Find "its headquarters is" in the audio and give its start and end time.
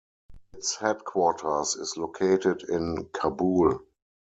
0.55-1.95